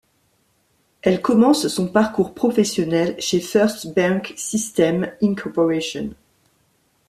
[1.03, 5.43] Elle commence son parcours professionnel chez First Bank System, Inc.